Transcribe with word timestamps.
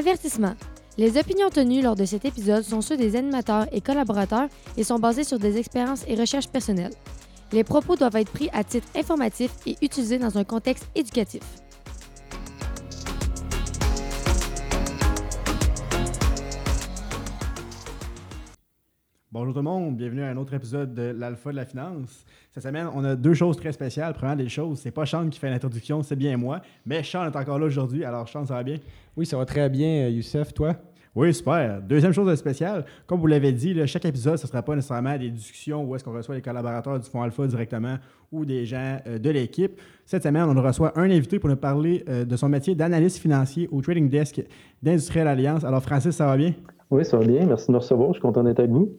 Avertissement. 0.00 0.54
Les 0.96 1.18
opinions 1.18 1.50
tenues 1.50 1.82
lors 1.82 1.94
de 1.94 2.06
cet 2.06 2.24
épisode 2.24 2.64
sont 2.64 2.80
ceux 2.80 2.96
des 2.96 3.16
animateurs 3.16 3.66
et 3.70 3.82
collaborateurs 3.82 4.48
et 4.78 4.82
sont 4.82 4.98
basées 4.98 5.24
sur 5.24 5.38
des 5.38 5.58
expériences 5.58 6.04
et 6.08 6.14
recherches 6.14 6.48
personnelles. 6.48 6.94
Les 7.52 7.64
propos 7.64 7.96
doivent 7.96 8.16
être 8.16 8.32
pris 8.32 8.48
à 8.54 8.64
titre 8.64 8.88
informatif 8.96 9.50
et 9.66 9.76
utilisés 9.82 10.16
dans 10.16 10.38
un 10.38 10.44
contexte 10.44 10.86
éducatif. 10.94 11.42
Bonjour 19.32 19.54
tout 19.54 19.60
le 19.60 19.64
monde, 19.64 19.96
bienvenue 19.96 20.24
à 20.24 20.30
un 20.30 20.36
autre 20.38 20.54
épisode 20.54 20.92
de 20.92 21.14
l'Alpha 21.16 21.52
de 21.52 21.56
la 21.56 21.64
finance. 21.64 22.26
Cette 22.50 22.64
semaine, 22.64 22.88
on 22.92 23.04
a 23.04 23.14
deux 23.14 23.32
choses 23.32 23.56
très 23.56 23.70
spéciales. 23.70 24.12
Premièrement, 24.12 24.42
des 24.42 24.48
choses, 24.48 24.80
c'est 24.80 24.90
pas 24.90 25.06
Sean 25.06 25.28
qui 25.28 25.38
fait 25.38 25.48
l'introduction, 25.48 26.02
c'est 26.02 26.16
bien 26.16 26.36
moi. 26.36 26.60
Mais 26.84 27.04
Sean 27.04 27.24
est 27.26 27.36
encore 27.36 27.60
là 27.60 27.66
aujourd'hui. 27.66 28.04
Alors, 28.04 28.28
Sean, 28.28 28.44
ça 28.44 28.54
va 28.54 28.64
bien? 28.64 28.78
Oui, 29.16 29.24
ça 29.24 29.36
va 29.36 29.44
très 29.44 29.70
bien, 29.70 30.06
euh, 30.06 30.10
Youssef, 30.10 30.52
toi? 30.52 30.74
Oui, 31.14 31.32
super. 31.32 31.80
Deuxième 31.80 32.12
chose 32.12 32.34
spéciale, 32.34 32.84
comme 33.06 33.20
vous 33.20 33.28
l'avez 33.28 33.52
dit, 33.52 33.72
là, 33.72 33.86
chaque 33.86 34.04
épisode, 34.04 34.36
ce 34.36 34.46
ne 34.46 34.48
sera 34.48 34.62
pas 34.62 34.74
nécessairement 34.74 35.16
des 35.16 35.30
discussions 35.30 35.84
où 35.84 35.94
est-ce 35.94 36.02
qu'on 36.02 36.12
reçoit 36.12 36.34
les 36.34 36.42
collaborateurs 36.42 36.98
du 36.98 37.08
Fonds 37.08 37.22
Alpha 37.22 37.46
directement 37.46 37.98
ou 38.32 38.44
des 38.44 38.66
gens 38.66 38.98
euh, 39.06 39.18
de 39.20 39.30
l'équipe. 39.30 39.80
Cette 40.06 40.24
semaine, 40.24 40.42
on 40.42 40.60
reçoit 40.60 40.98
un 40.98 41.08
invité 41.08 41.38
pour 41.38 41.50
nous 41.50 41.56
parler 41.56 42.02
euh, 42.08 42.24
de 42.24 42.34
son 42.34 42.48
métier 42.48 42.74
d'analyste 42.74 43.18
financier 43.18 43.68
au 43.70 43.80
Trading 43.80 44.08
Desk 44.08 44.42
d'Industriel 44.82 45.28
Alliance. 45.28 45.62
Alors, 45.62 45.84
Francis, 45.84 46.16
ça 46.16 46.26
va 46.26 46.36
bien? 46.36 46.52
Oui, 46.90 47.04
ça 47.04 47.16
va 47.16 47.24
bien. 47.24 47.46
Merci 47.46 47.68
de 47.68 47.72
nous 47.74 47.78
recevoir. 47.78 48.08
Je 48.08 48.14
suis 48.14 48.22
content 48.22 48.42
d'être 48.42 48.58
avec 48.58 48.72
vous. 48.72 48.90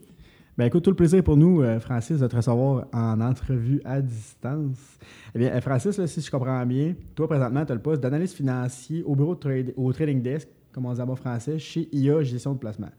Ben 0.58 0.66
écoute, 0.66 0.84
tout 0.84 0.90
le 0.90 0.98
plaisir 0.98 1.24
pour 1.24 1.38
nous, 1.38 1.62
euh, 1.62 1.80
Francis, 1.80 2.20
de 2.20 2.28
te 2.28 2.36
recevoir 2.36 2.86
en 2.94 3.22
entrevue 3.22 3.82
à 3.86 4.02
distance. 4.02 5.00
Eh 5.34 5.40
bien, 5.40 5.50
euh, 5.54 5.62
Francis, 5.62 6.06
si 6.06 6.20
je 6.20 6.30
comprends 6.30 6.66
bien, 6.66 6.94
toi, 7.16 7.28
présentement, 7.30 7.66
tu 7.66 7.72
as 7.72 7.76
le 7.76 7.82
poste 7.82 8.02
d'analyste 8.02 8.36
financier 8.36 9.02
au 9.04 9.16
bureau 9.16 9.34
de 9.34 9.74
au 9.78 9.94
Trading 9.94 10.22
Desk, 10.22 10.50
comme 10.74 10.86
on 10.86 10.94
dit 10.94 11.02
en 11.02 11.16
français, 11.16 11.58
chez 11.58 11.88
IA 11.94 12.22
Gestion 12.24 12.54
de 12.54 12.60
placement. 12.60 12.90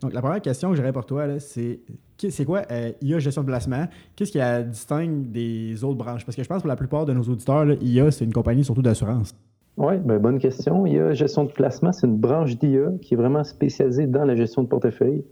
Donc, 0.00 0.12
la 0.12 0.20
première 0.20 0.42
question 0.42 0.70
que 0.70 0.76
j'aurais 0.76 0.92
pour 0.92 1.06
toi, 1.06 1.38
c'est 1.38 1.80
c'est 2.16 2.44
quoi 2.44 2.62
euh, 2.72 2.90
IA 3.00 3.20
Gestion 3.20 3.42
de 3.42 3.46
placement? 3.46 3.86
Qu'est-ce 4.16 4.32
qui 4.32 4.38
la 4.38 4.64
distingue 4.64 5.30
des 5.30 5.84
autres 5.84 5.98
branches? 5.98 6.24
Parce 6.24 6.34
que 6.34 6.42
je 6.42 6.48
pense 6.48 6.58
que 6.58 6.62
pour 6.62 6.68
la 6.68 6.76
plupart 6.76 7.06
de 7.06 7.12
nos 7.12 7.22
auditeurs, 7.22 7.64
IA, 7.80 8.10
c'est 8.10 8.24
une 8.24 8.32
compagnie 8.32 8.64
surtout 8.64 8.82
d'assurance. 8.82 9.36
Oui, 9.76 9.98
ben, 10.04 10.18
bonne 10.18 10.40
question. 10.40 10.84
IA 10.84 11.14
Gestion 11.14 11.44
de 11.44 11.52
placement, 11.52 11.92
c'est 11.92 12.08
une 12.08 12.16
branche 12.16 12.58
d'IA 12.58 12.90
qui 13.00 13.14
est 13.14 13.16
vraiment 13.16 13.44
spécialisée 13.44 14.08
dans 14.08 14.24
la 14.24 14.34
gestion 14.34 14.64
de 14.64 14.68
portefeuille. 14.68 15.22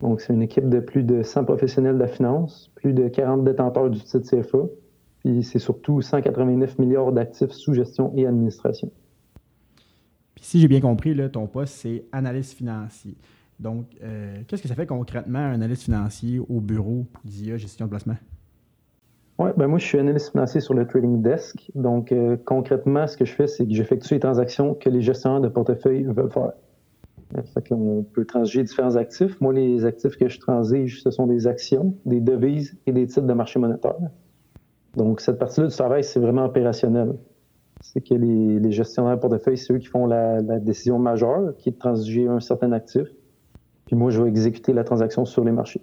Donc, 0.00 0.20
c'est 0.20 0.32
une 0.32 0.42
équipe 0.42 0.68
de 0.68 0.80
plus 0.80 1.02
de 1.02 1.22
100 1.22 1.44
professionnels 1.44 1.94
de 1.94 2.00
la 2.00 2.08
finance, 2.08 2.70
plus 2.76 2.92
de 2.92 3.08
40 3.08 3.44
détenteurs 3.44 3.90
du 3.90 4.00
titre 4.00 4.28
CFA, 4.28 4.58
puis 5.20 5.42
c'est 5.42 5.58
surtout 5.58 6.00
189 6.00 6.78
milliards 6.78 7.12
d'actifs 7.12 7.50
sous 7.50 7.74
gestion 7.74 8.12
et 8.16 8.26
administration. 8.26 8.90
Puis 10.34 10.44
si 10.44 10.60
j'ai 10.60 10.68
bien 10.68 10.80
compris, 10.80 11.14
là, 11.14 11.28
ton 11.28 11.46
poste, 11.48 11.74
c'est 11.74 12.04
analyste 12.12 12.56
financier. 12.56 13.16
Donc, 13.58 13.86
euh, 14.04 14.36
qu'est-ce 14.46 14.62
que 14.62 14.68
ça 14.68 14.76
fait 14.76 14.86
concrètement 14.86 15.40
un 15.40 15.54
analyste 15.54 15.82
financier 15.82 16.38
au 16.38 16.60
bureau 16.60 17.06
d'IA 17.24 17.56
Gestion 17.56 17.86
de 17.86 17.90
placement? 17.90 18.16
Oui, 19.40 19.50
ben 19.56 19.66
moi, 19.66 19.78
je 19.78 19.84
suis 19.84 19.98
analyste 19.98 20.30
financier 20.30 20.60
sur 20.60 20.74
le 20.74 20.86
trading 20.86 21.22
desk. 21.22 21.70
Donc, 21.74 22.12
euh, 22.12 22.36
concrètement, 22.44 23.06
ce 23.06 23.16
que 23.16 23.24
je 23.24 23.32
fais, 23.32 23.46
c'est 23.46 23.66
que 23.66 23.72
j'effectue 23.72 24.14
les 24.14 24.20
transactions 24.20 24.74
que 24.74 24.88
les 24.88 25.00
gestionnaires 25.00 25.40
de 25.40 25.48
portefeuille 25.48 26.04
veulent 26.04 26.30
faire. 26.30 26.52
Fait 27.52 27.72
on 27.72 28.02
peut 28.02 28.24
transiger 28.24 28.62
différents 28.62 28.96
actifs. 28.96 29.38
Moi, 29.40 29.52
les 29.52 29.84
actifs 29.84 30.16
que 30.16 30.28
je 30.28 30.40
transige, 30.40 31.02
ce 31.02 31.10
sont 31.10 31.26
des 31.26 31.46
actions, 31.46 31.94
des 32.06 32.20
devises 32.20 32.76
et 32.86 32.92
des 32.92 33.06
titres 33.06 33.26
de 33.26 33.32
marché 33.34 33.58
monétaire. 33.58 33.96
Donc, 34.96 35.20
cette 35.20 35.38
partie-là 35.38 35.66
du 35.66 35.74
travail, 35.74 36.02
c'est 36.02 36.20
vraiment 36.20 36.46
opérationnel. 36.46 37.12
C'est 37.82 38.00
que 38.00 38.14
les, 38.14 38.58
les 38.58 38.72
gestionnaires 38.72 39.20
portefeuille, 39.20 39.58
c'est 39.58 39.72
eux 39.72 39.78
qui 39.78 39.86
font 39.86 40.06
la, 40.06 40.40
la, 40.40 40.58
décision 40.58 40.98
majeure, 40.98 41.54
qui 41.58 41.68
est 41.68 41.72
de 41.72 41.78
transiger 41.78 42.26
un 42.26 42.40
certain 42.40 42.72
actif. 42.72 43.06
Puis 43.86 43.94
moi, 43.94 44.10
je 44.10 44.22
vais 44.22 44.28
exécuter 44.28 44.72
la 44.72 44.84
transaction 44.84 45.24
sur 45.24 45.44
les 45.44 45.52
marchés. 45.52 45.82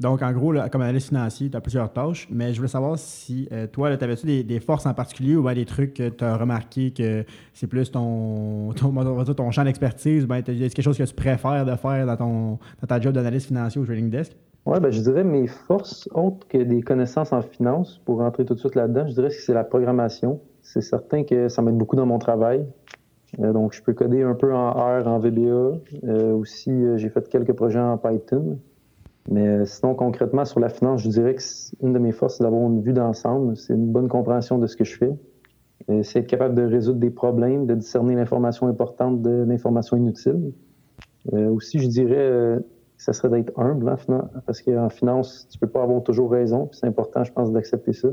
Donc, 0.00 0.22
en 0.22 0.32
gros, 0.32 0.52
là, 0.52 0.68
comme 0.68 0.82
analyste 0.82 1.08
financier, 1.08 1.50
tu 1.50 1.56
as 1.56 1.60
plusieurs 1.60 1.92
tâches, 1.92 2.26
mais 2.30 2.52
je 2.52 2.58
voulais 2.58 2.68
savoir 2.68 2.98
si 2.98 3.48
euh, 3.52 3.66
toi, 3.66 3.96
tu 3.96 4.02
avais-tu 4.02 4.42
des, 4.42 4.60
forces 4.60 4.86
en 4.86 4.94
particulier 4.94 5.36
ou 5.36 5.42
bien 5.42 5.54
des 5.54 5.64
trucs 5.64 5.94
que 5.94 6.08
tu 6.08 6.24
as 6.24 6.36
remarqué 6.36 6.90
que 6.90 7.24
c'est 7.52 7.66
plus 7.66 7.90
ton, 7.90 8.72
ton, 8.76 9.24
ton 9.34 9.50
champ 9.50 9.64
d'expertise, 9.64 10.26
ben, 10.26 10.42
c'est 10.44 10.56
quelque 10.56 10.82
chose 10.82 10.98
que 10.98 11.04
tu 11.04 11.14
préfères 11.14 11.64
de 11.64 11.76
faire 11.76 12.06
dans, 12.06 12.16
ton, 12.16 12.58
dans 12.80 12.86
ta 12.88 13.00
job 13.00 13.14
d'analyste 13.14 13.46
financier 13.46 13.80
au 13.80 13.84
Trading 13.84 14.10
Desk? 14.10 14.32
Oui, 14.66 14.78
ben, 14.80 14.90
je 14.90 15.00
dirais 15.00 15.24
mes 15.24 15.46
forces, 15.46 16.08
autres 16.12 16.46
que 16.48 16.58
des 16.58 16.82
connaissances 16.82 17.32
en 17.32 17.42
finance, 17.42 18.00
pour 18.04 18.18
rentrer 18.18 18.44
tout 18.44 18.54
de 18.54 18.58
suite 18.58 18.74
là-dedans, 18.74 19.06
je 19.06 19.14
dirais 19.14 19.28
que 19.28 19.34
c'est 19.34 19.54
la 19.54 19.64
programmation. 19.64 20.40
C'est 20.62 20.82
certain 20.82 21.24
que 21.24 21.48
ça 21.48 21.62
m'aide 21.62 21.76
beaucoup 21.76 21.96
dans 21.96 22.06
mon 22.06 22.18
travail. 22.18 22.66
Euh, 23.38 23.52
donc, 23.52 23.72
je 23.72 23.82
peux 23.82 23.92
coder 23.92 24.22
un 24.22 24.34
peu 24.34 24.52
en 24.52 24.72
R, 24.72 25.06
en 25.06 25.18
VBA. 25.18 25.50
Euh, 26.04 26.32
aussi, 26.34 26.70
j'ai 26.96 27.08
fait 27.08 27.28
quelques 27.28 27.52
projets 27.52 27.78
en 27.80 27.96
Python. 27.96 28.58
Mais 29.28 29.64
sinon, 29.66 29.94
concrètement, 29.94 30.44
sur 30.44 30.60
la 30.60 30.68
finance, 30.68 31.02
je 31.02 31.08
dirais 31.08 31.34
que 31.34 31.42
une 31.82 31.92
de 31.92 31.98
mes 31.98 32.12
forces, 32.12 32.38
c'est 32.38 32.44
d'avoir 32.44 32.62
une 32.62 32.80
vue 32.80 32.92
d'ensemble. 32.92 33.56
C'est 33.56 33.74
une 33.74 33.92
bonne 33.92 34.08
compréhension 34.08 34.58
de 34.58 34.66
ce 34.66 34.76
que 34.76 34.84
je 34.84 34.96
fais. 34.96 35.12
C'est 36.02 36.20
être 36.20 36.26
capable 36.26 36.54
de 36.54 36.62
résoudre 36.62 37.00
des 37.00 37.10
problèmes, 37.10 37.66
de 37.66 37.74
discerner 37.74 38.14
l'information 38.14 38.66
importante 38.66 39.22
de 39.22 39.44
l'information 39.46 39.96
inutile. 39.96 40.52
Euh, 41.32 41.48
aussi, 41.50 41.78
je 41.78 41.88
dirais 41.88 42.14
euh, 42.16 42.58
que 42.58 43.02
ça 43.02 43.12
serait 43.12 43.28
d'être 43.28 43.58
humble, 43.58 43.88
hein, 43.88 44.30
parce 44.46 44.62
qu'en 44.62 44.88
finance, 44.88 45.46
tu 45.50 45.58
peux 45.58 45.66
pas 45.66 45.82
avoir 45.82 46.02
toujours 46.02 46.30
raison. 46.30 46.68
C'est 46.72 46.86
important, 46.86 47.24
je 47.24 47.32
pense, 47.32 47.52
d'accepter 47.52 47.92
ça. 47.92 48.08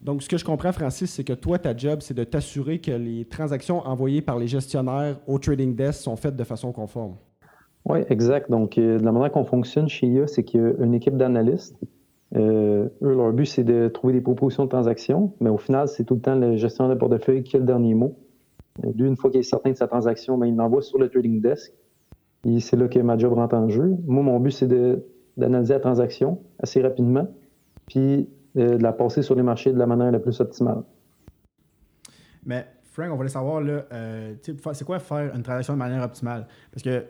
Donc, 0.00 0.22
ce 0.22 0.28
que 0.28 0.36
je 0.36 0.44
comprends, 0.44 0.72
Francis, 0.72 1.10
c'est 1.10 1.24
que 1.24 1.32
toi, 1.32 1.58
ta 1.58 1.76
job, 1.76 2.00
c'est 2.02 2.14
de 2.14 2.24
t'assurer 2.24 2.80
que 2.80 2.92
les 2.92 3.24
transactions 3.24 3.80
envoyées 3.80 4.22
par 4.22 4.38
les 4.38 4.46
gestionnaires 4.46 5.18
au 5.26 5.38
trading 5.38 5.74
desk 5.74 6.02
sont 6.02 6.16
faites 6.16 6.36
de 6.36 6.44
façon 6.44 6.72
conforme. 6.72 7.16
Oui, 7.84 8.00
exact. 8.08 8.50
Donc, 8.50 8.78
euh, 8.78 8.98
de 8.98 9.04
la 9.04 9.12
manière 9.12 9.30
qu'on 9.30 9.44
fonctionne 9.44 9.88
chez 9.88 10.06
IA, 10.06 10.26
c'est 10.26 10.44
qu'il 10.44 10.60
y 10.60 10.64
a 10.64 10.72
une 10.84 10.94
équipe 10.94 11.16
d'analystes. 11.16 11.76
Euh, 12.36 12.88
eux, 13.02 13.14
leur 13.14 13.32
but, 13.32 13.46
c'est 13.46 13.64
de 13.64 13.88
trouver 13.88 14.12
des 14.12 14.20
propositions 14.20 14.64
de 14.64 14.68
transactions, 14.68 15.32
mais 15.40 15.48
au 15.48 15.56
final, 15.56 15.88
c'est 15.88 16.04
tout 16.04 16.14
le 16.14 16.20
temps 16.20 16.34
le 16.34 16.56
gestionnaire 16.56 16.94
de 16.94 16.98
portefeuille 16.98 17.42
qui 17.42 17.56
a 17.56 17.58
le 17.58 17.64
dernier 17.64 17.94
mot. 17.94 18.16
Euh, 18.84 18.92
lui, 18.94 19.08
une 19.08 19.16
fois 19.16 19.30
qu'il 19.30 19.40
est 19.40 19.44
certain 19.44 19.70
de 19.70 19.76
sa 19.76 19.86
transaction, 19.86 20.36
ben, 20.36 20.46
il 20.46 20.56
l'envoie 20.56 20.82
sur 20.82 20.98
le 20.98 21.08
trading 21.08 21.40
desk. 21.40 21.72
Et 22.44 22.60
c'est 22.60 22.76
là 22.76 22.88
que 22.88 22.98
ma 23.00 23.16
job 23.18 23.32
rentre 23.32 23.54
en 23.54 23.68
jeu. 23.68 23.96
Moi, 24.06 24.22
mon 24.22 24.38
but, 24.38 24.52
c'est 24.52 24.68
d'analyser 25.36 25.74
la 25.74 25.80
transaction 25.80 26.38
assez 26.58 26.82
rapidement, 26.82 27.26
puis 27.86 28.28
euh, 28.56 28.76
de 28.76 28.82
la 28.82 28.92
passer 28.92 29.22
sur 29.22 29.34
les 29.34 29.42
marchés 29.42 29.72
de 29.72 29.78
la 29.78 29.86
manière 29.86 30.10
la 30.12 30.18
plus 30.18 30.40
optimale. 30.40 30.82
Mais 32.44 32.66
Frank, 32.92 33.10
on 33.12 33.16
voulait 33.16 33.28
savoir, 33.28 33.60
là, 33.60 33.84
euh, 33.92 34.34
c'est 34.42 34.84
quoi 34.84 34.98
faire 34.98 35.34
une 35.34 35.42
transaction 35.42 35.74
de 35.74 35.78
manière 35.78 36.02
optimale? 36.02 36.46
Parce 36.70 36.82
que 36.82 37.04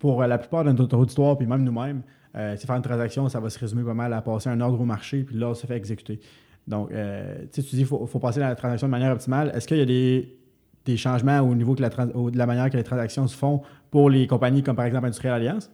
pour 0.00 0.22
la 0.22 0.38
plupart 0.38 0.64
de 0.64 0.72
notre 0.72 0.96
auditoire, 0.96 1.38
puis 1.38 1.46
même 1.46 1.62
nous-mêmes, 1.62 2.02
euh, 2.34 2.56
faire 2.56 2.76
une 2.76 2.82
transaction, 2.82 3.28
ça 3.28 3.38
va 3.38 3.50
se 3.50 3.58
résumer 3.58 3.84
pas 3.84 3.94
mal 3.94 4.12
à 4.12 4.22
passer 4.22 4.48
un 4.48 4.60
ordre 4.60 4.80
au 4.80 4.84
marché, 4.84 5.22
puis 5.22 5.36
là, 5.36 5.54
ça 5.54 5.68
fait 5.68 5.76
exécuter. 5.76 6.18
Donc, 6.66 6.90
euh, 6.90 7.44
tu 7.52 7.60
dis 7.60 7.68
qu'il 7.68 7.86
faut, 7.86 8.06
faut, 8.06 8.18
passer 8.18 8.40
la 8.40 8.54
transaction 8.54 8.88
de 8.88 8.90
manière 8.90 9.12
optimale. 9.12 9.52
Est-ce 9.54 9.68
qu'il 9.68 9.76
y 9.76 9.82
a 9.82 9.84
des, 9.84 10.96
changements 10.96 11.40
au 11.40 11.54
niveau 11.54 11.76
de 11.76 11.82
la, 11.82 12.46
manière 12.46 12.70
que 12.70 12.76
les 12.76 12.82
transactions 12.82 13.26
se 13.28 13.36
font 13.36 13.60
pour 13.90 14.10
les 14.10 14.26
compagnies 14.26 14.62
comme 14.62 14.74
par 14.74 14.86
exemple 14.86 15.06
Industrial 15.06 15.34
Alliance? 15.34 15.70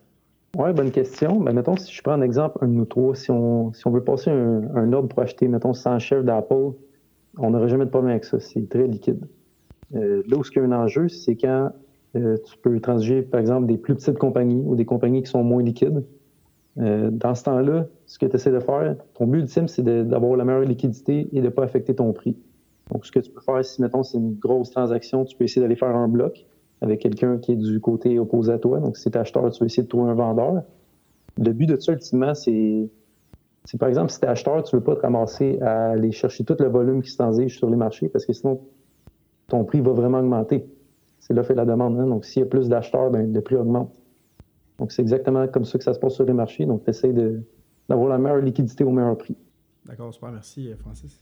Oui, 0.57 0.73
bonne 0.73 0.91
question. 0.91 1.41
Ben, 1.41 1.55
mettons, 1.55 1.77
si 1.77 1.95
je 1.95 2.03
prends 2.03 2.13
un 2.13 2.23
exemple, 2.23 2.59
un 2.63 2.67
nous 2.67 2.85
trois, 2.85 3.15
si 3.15 3.31
on, 3.31 3.73
veut 3.87 4.05
passer 4.05 4.31
un, 4.31 4.93
ordre 4.93 5.09
pour 5.09 5.21
acheter, 5.21 5.49
mettons, 5.49 5.73
100 5.73 6.01
chefs 6.01 6.25
d'Apple, 6.25 6.73
on 7.39 7.51
n'aurait 7.51 7.69
jamais 7.69 7.85
de 7.85 7.91
problème 7.91 8.11
avec 8.11 8.25
ça. 8.25 8.41
C'est 8.41 8.69
très 8.69 8.87
liquide. 8.87 9.25
Euh, 9.95 10.23
là 10.27 10.37
où 10.37 10.43
il 10.43 10.57
y 10.57 10.61
a 10.61 10.65
un 10.65 10.73
enjeu, 10.73 11.09
c'est 11.09 11.37
quand 11.37 11.71
euh, 12.17 12.37
tu 12.45 12.57
peux 12.59 12.81
transiger, 12.81 13.23
par 13.23 13.41
exemple, 13.41 13.67
des 13.67 13.77
plus 13.77 13.95
petites 13.95 14.19
compagnies 14.19 14.63
ou 14.65 14.75
des 14.75 14.85
compagnies 14.85 15.23
qui 15.23 15.31
sont 15.31 15.45
moins 15.45 15.63
liquides. 15.63 16.05
Euh, 16.79 17.11
dans 17.11 17.35
ce 17.35 17.45
temps-là, 17.45 17.87
ce 18.07 18.19
que 18.19 18.27
tu 18.27 18.37
essaies 18.37 18.51
de 18.51 18.61
faire, 18.61 18.97
ton 19.15 19.27
but 19.27 19.41
ultime, 19.41 19.69
c'est 19.69 19.83
d'avoir 19.83 20.37
la 20.37 20.45
meilleure 20.45 20.63
liquidité 20.63 21.29
et 21.33 21.41
de 21.41 21.47
ne 21.47 21.51
pas 21.51 21.65
affecter 21.65 21.95
ton 21.95 22.13
prix. 22.13 22.37
Donc, 22.91 23.07
ce 23.07 23.13
que 23.13 23.19
tu 23.19 23.31
peux 23.31 23.41
faire, 23.41 23.65
si, 23.65 23.81
mettons, 23.83 24.03
c'est 24.03 24.19
une 24.19 24.35
grosse 24.35 24.71
transaction, 24.71 25.25
tu 25.25 25.37
peux 25.37 25.45
essayer 25.45 25.63
d'aller 25.63 25.77
faire 25.77 25.95
un 25.95 26.09
bloc 26.09 26.47
avec 26.83 27.01
quelqu'un 27.01 27.39
qui 27.39 27.53
est 27.53 27.57
du 27.57 27.81
côté 27.81 28.19
opposé 28.19 28.53
à 28.53 28.59
toi. 28.59 28.79
Donc, 28.81 28.97
si 28.97 29.11
tu 29.11 29.17
es 29.17 29.21
acheteur, 29.21 29.51
tu 29.51 29.61
vas 29.61 29.67
essayer 29.67 29.83
de 29.83 29.89
trouver 29.89 30.11
un 30.11 30.15
vendeur. 30.15 30.63
Le 31.39 31.53
but 31.53 31.67
de 31.67 31.77
ça, 31.77 31.93
ultimement, 31.93 32.35
c'est, 32.35 32.89
par 33.79 33.89
exemple, 33.89 34.11
si 34.11 34.21
tu 34.21 34.27
es 34.27 34.29
acheteur, 34.29 34.63
tu 34.63 34.77
ne 34.77 34.81
veux 34.81 34.85
pas 34.85 34.97
te 34.97 35.01
ramasser 35.01 35.59
à 35.61 35.91
aller 35.91 36.13
chercher 36.13 36.45
tout 36.45 36.57
le 36.59 36.69
volume 36.69 37.03
qui 37.03 37.11
se 37.11 37.17
transige 37.17 37.59
sur 37.59 37.71
les 37.71 37.77
marchés 37.77 38.09
parce 38.09 38.27
que 38.27 38.33
sinon, 38.33 38.61
ton 39.49 39.65
prix 39.65 39.81
va 39.81 39.93
vraiment 39.93 40.19
augmenter 40.19 40.67
c'est 41.27 41.35
l'offre 41.35 41.51
et 41.51 41.55
la 41.55 41.65
demande. 41.65 41.99
Hein. 41.99 42.07
Donc, 42.07 42.25
s'il 42.25 42.41
y 42.41 42.43
a 42.45 42.49
plus 42.49 42.69
d'acheteurs, 42.69 43.11
ben, 43.11 43.33
le 43.33 43.41
prix 43.41 43.57
augmente. 43.57 43.93
Donc, 44.79 44.93
c'est 44.93 45.03
exactement 45.03 45.49
comme 45.49 45.65
ça 45.65 45.77
que 45.77 45.83
ça 45.83 45.93
se 45.93 45.99
passe 45.99 46.15
sur 46.15 46.25
les 46.25 46.33
marchés. 46.33 46.67
Donc, 46.67 46.85
tu 46.85 46.91
essaies 46.91 47.13
d'avoir 47.89 48.09
la 48.09 48.19
meilleure 48.19 48.39
liquidité 48.39 48.85
au 48.85 48.91
meilleur 48.91 49.19
prix. 49.19 49.37
D'accord, 49.87 50.15
super. 50.15 50.31
Merci, 50.31 50.71
euh, 50.71 50.77
Francis. 50.77 51.21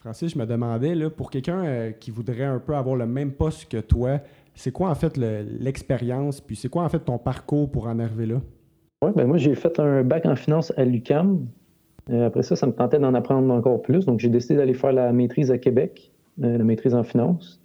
Francis, 0.00 0.32
je 0.32 0.38
me 0.38 0.46
demandais, 0.46 0.94
là, 0.94 1.08
pour 1.08 1.30
quelqu'un 1.30 1.64
euh, 1.64 1.90
qui 1.92 2.10
voudrait 2.10 2.44
un 2.44 2.58
peu 2.58 2.74
avoir 2.74 2.96
le 2.96 3.06
même 3.06 3.32
poste 3.32 3.70
que 3.70 3.78
toi, 3.78 4.18
c'est 4.54 4.72
quoi 4.72 4.90
en 4.90 4.94
fait 4.96 5.16
l'expérience, 5.16 6.40
puis 6.40 6.56
c'est 6.56 6.68
quoi 6.68 6.82
en 6.82 6.88
fait 6.88 7.00
ton 7.00 7.18
parcours 7.18 7.70
pour 7.70 7.86
en 7.86 8.00
arriver 8.00 8.26
là? 8.26 8.40
Oui, 9.02 9.12
ben 9.14 9.28
moi 9.28 9.36
j'ai 9.36 9.54
fait 9.54 9.78
un 9.78 10.02
bac 10.02 10.26
en 10.26 10.34
finance 10.34 10.72
à 10.76 10.84
l'UCAM. 10.84 11.46
Euh, 12.10 12.26
après 12.26 12.42
ça, 12.42 12.56
ça 12.56 12.66
me 12.66 12.72
tentait 12.72 12.98
d'en 12.98 13.14
apprendre 13.14 13.52
encore 13.54 13.82
plus. 13.82 14.04
Donc 14.04 14.18
j'ai 14.18 14.28
décidé 14.28 14.56
d'aller 14.56 14.74
faire 14.74 14.92
la 14.92 15.12
maîtrise 15.12 15.52
à 15.52 15.58
Québec, 15.58 16.12
la 16.38 16.58
maîtrise 16.58 16.94
en 16.94 17.04
finance. 17.04 17.57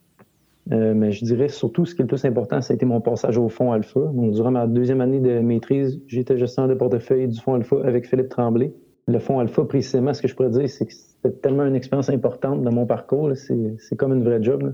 Mais 0.67 1.11
je 1.11 1.25
dirais 1.25 1.49
surtout 1.49 1.85
ce 1.85 1.93
qui 1.93 2.01
est 2.01 2.03
le 2.03 2.07
plus 2.07 2.23
important, 2.25 2.61
ça 2.61 2.73
a 2.73 2.75
été 2.75 2.85
mon 2.85 3.01
passage 3.01 3.37
au 3.37 3.49
fonds 3.49 3.71
alpha. 3.71 3.99
Donc, 3.99 4.31
durant 4.31 4.51
ma 4.51 4.67
deuxième 4.67 5.01
année 5.01 5.19
de 5.19 5.39
maîtrise, 5.39 6.01
j'étais 6.07 6.37
gestionnaire 6.37 6.69
de 6.69 6.79
portefeuille 6.79 7.27
du 7.27 7.39
fonds 7.39 7.55
alpha 7.55 7.77
avec 7.83 8.07
Philippe 8.07 8.29
Tremblay. 8.29 8.73
Le 9.07 9.19
fonds 9.19 9.39
alpha, 9.39 9.65
précisément, 9.65 10.13
ce 10.13 10.21
que 10.21 10.27
je 10.27 10.35
pourrais 10.35 10.49
dire, 10.49 10.69
c'est 10.69 10.85
que 10.85 10.93
c'était 10.93 11.31
tellement 11.31 11.65
une 11.65 11.75
expérience 11.75 12.09
importante 12.09 12.63
dans 12.63 12.71
mon 12.71 12.85
parcours. 12.85 13.31
C'est 13.35 13.95
comme 13.97 14.13
une 14.13 14.23
vraie 14.23 14.41
job. 14.41 14.73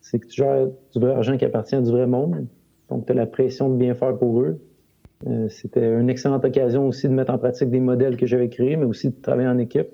C'est 0.00 0.18
que 0.18 0.26
tu 0.26 0.42
gères 0.42 0.66
du 0.66 0.98
vrai 0.98 1.12
argent 1.12 1.36
qui 1.36 1.44
appartient 1.44 1.76
à 1.76 1.80
du 1.80 1.90
vrai 1.90 2.06
monde. 2.06 2.46
Donc, 2.88 3.06
tu 3.06 3.12
as 3.12 3.14
la 3.14 3.26
pression 3.26 3.68
de 3.68 3.76
bien 3.76 3.94
faire 3.94 4.16
pour 4.18 4.40
eux. 4.40 4.58
Euh, 5.26 5.48
c'était 5.48 5.86
une 5.86 6.08
excellente 6.08 6.44
occasion 6.44 6.88
aussi 6.88 7.06
de 7.06 7.12
mettre 7.12 7.32
en 7.32 7.38
pratique 7.38 7.70
des 7.70 7.80
modèles 7.80 8.16
que 8.16 8.26
j'avais 8.26 8.48
créés, 8.48 8.76
mais 8.76 8.86
aussi 8.86 9.10
de 9.10 9.14
travailler 9.20 9.48
en 9.48 9.58
équipe. 9.58 9.88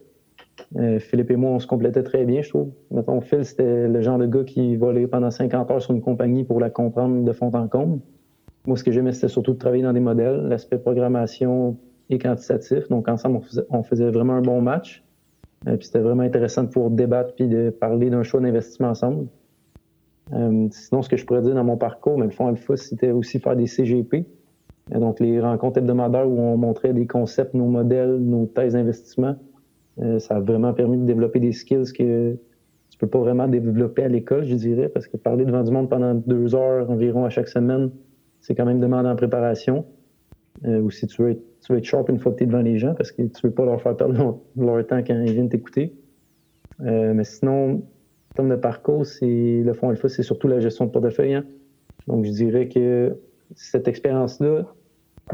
Euh, 0.74 0.98
Philippe 0.98 1.30
et 1.30 1.36
moi, 1.36 1.50
on 1.52 1.58
se 1.58 1.66
complétait 1.66 2.02
très 2.02 2.24
bien, 2.24 2.42
je 2.42 2.48
trouve. 2.48 2.70
Mettons, 2.90 3.20
Phil, 3.20 3.44
c'était 3.44 3.88
le 3.88 4.00
genre 4.00 4.18
de 4.18 4.26
gars 4.26 4.44
qui 4.44 4.76
volait 4.76 5.06
pendant 5.06 5.30
50 5.30 5.70
heures 5.70 5.82
sur 5.82 5.94
une 5.94 6.00
compagnie 6.00 6.44
pour 6.44 6.60
la 6.60 6.70
comprendre 6.70 7.24
de 7.24 7.32
fond 7.32 7.50
en 7.54 7.68
comble. 7.68 8.00
Moi, 8.66 8.76
ce 8.76 8.82
que 8.82 8.90
j'aimais, 8.90 9.12
c'était 9.12 9.28
surtout 9.28 9.52
de 9.52 9.58
travailler 9.58 9.84
dans 9.84 9.92
des 9.92 10.00
modèles, 10.00 10.48
l'aspect 10.48 10.78
programmation 10.78 11.76
et 12.10 12.18
quantitatif. 12.18 12.88
Donc, 12.88 13.08
ensemble, 13.08 13.40
on 13.70 13.82
faisait, 13.82 14.10
vraiment 14.10 14.34
un 14.34 14.42
bon 14.42 14.60
match. 14.60 15.04
Euh, 15.68 15.76
puis 15.76 15.86
c'était 15.86 16.00
vraiment 16.00 16.22
intéressant 16.22 16.64
de 16.64 16.96
débattre 16.96 17.34
puis 17.34 17.48
de 17.48 17.70
parler 17.70 18.10
d'un 18.10 18.22
choix 18.22 18.40
d'investissement 18.40 18.88
ensemble. 18.88 19.28
sinon, 20.70 21.02
ce 21.02 21.08
que 21.08 21.16
je 21.16 21.24
pourrais 21.24 21.42
dire 21.42 21.54
dans 21.54 21.64
mon 21.64 21.76
parcours, 21.76 22.18
mais 22.18 22.26
le 22.26 22.32
fond 22.32 22.54
c'était 22.74 23.12
aussi 23.12 23.38
faire 23.38 23.56
des 23.56 23.66
CGP. 23.66 24.26
Donc, 24.90 25.20
les 25.20 25.40
rencontres 25.40 25.78
hebdomadaires 25.78 26.28
où 26.28 26.38
on 26.38 26.56
montrait 26.56 26.92
des 26.92 27.06
concepts, 27.06 27.54
nos 27.54 27.66
modèles, 27.66 28.18
nos 28.18 28.46
thèses 28.46 28.74
d'investissement, 28.74 29.36
euh, 30.00 30.18
ça 30.18 30.36
a 30.36 30.40
vraiment 30.40 30.72
permis 30.72 30.98
de 30.98 31.04
développer 31.04 31.40
des 31.40 31.52
skills 31.52 31.92
que 31.92 32.36
tu 32.90 32.98
peux 32.98 33.06
pas 33.06 33.18
vraiment 33.18 33.48
développer 33.48 34.04
à 34.04 34.08
l'école, 34.08 34.44
je 34.44 34.54
dirais, 34.54 34.88
parce 34.88 35.06
que 35.06 35.16
parler 35.16 35.44
devant 35.44 35.62
du 35.62 35.70
monde 35.70 35.88
pendant 35.88 36.14
deux 36.14 36.54
heures 36.54 36.90
environ 36.90 37.24
à 37.24 37.30
chaque 37.30 37.48
semaine, 37.48 37.90
c'est 38.40 38.54
quand 38.54 38.64
même 38.64 38.80
demandant 38.80 39.10
en 39.10 39.16
préparation. 39.16 39.84
Euh, 40.64 40.80
ou 40.80 40.90
si 40.90 41.06
tu 41.06 41.22
veux, 41.22 41.30
être, 41.30 41.42
tu 41.60 41.72
veux 41.72 41.78
être 41.78 41.84
sharp 41.84 42.08
une 42.08 42.18
fois 42.18 42.32
que 42.32 42.38
tu 42.38 42.44
es 42.44 42.46
devant 42.46 42.62
les 42.62 42.78
gens, 42.78 42.94
parce 42.94 43.12
que 43.12 43.22
tu 43.22 43.46
veux 43.46 43.52
pas 43.52 43.64
leur 43.64 43.80
faire 43.82 43.96
perdre 43.96 44.40
leur, 44.56 44.86
temps 44.86 45.02
quand 45.02 45.20
ils 45.20 45.32
viennent 45.32 45.48
t'écouter. 45.48 45.94
Euh, 46.80 47.12
mais 47.12 47.24
sinon, 47.24 47.74
en 47.74 48.34
termes 48.34 48.50
de 48.50 48.56
parcours, 48.56 49.04
c'est 49.04 49.62
le 49.62 49.72
fond 49.72 49.90
alpha, 49.90 50.08
c'est 50.08 50.22
surtout 50.22 50.48
la 50.48 50.60
gestion 50.60 50.86
de 50.86 50.90
portefeuille. 50.90 51.34
Hein. 51.34 51.44
Donc, 52.06 52.24
je 52.24 52.30
dirais 52.30 52.68
que 52.68 53.18
cette 53.54 53.88
expérience-là, 53.88 54.66